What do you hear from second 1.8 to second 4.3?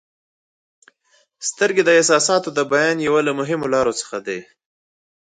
د احساساتو د بیان یوه له مهمو لارو څخه